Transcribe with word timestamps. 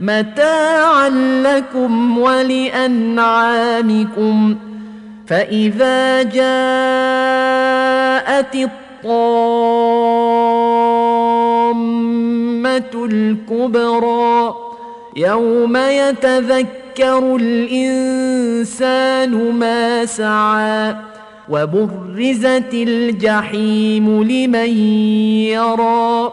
متاعا 0.00 1.08
لكم 1.42 2.18
ولأنعامكم. 2.18 3.16
فإذا 5.26 6.22
جاءت 6.22 6.38
الطامة 8.54 8.68
الكبرى 12.94 14.54
يوم 15.16 15.76
يتذكر 15.76 17.36
الإنسان 17.36 19.30
ما 19.52 20.04
سعى 20.04 20.96
وبرزت 21.48 22.74
الجحيم 22.74 24.22
لمن 24.22 24.78
يرى. 25.48 26.32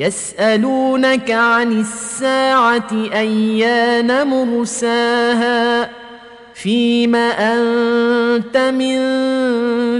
يسألونك 0.00 1.30
عن 1.30 1.80
الساعة 1.80 2.92
أيان 2.92 4.26
مرساها 4.26 5.90
فيم 6.54 7.14
أنت 7.14 8.56
من 8.56 8.98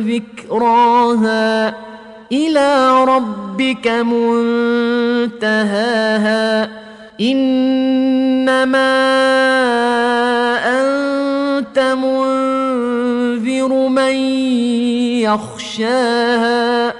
ذكراها 0.00 1.74
إلى 2.32 3.04
ربك 3.04 3.88
منتهاها 5.28 6.70
إنما 7.20 8.90
أنت 10.80 11.78
منذر 11.78 13.88
من 13.88 14.14
يخشاها 15.20 16.99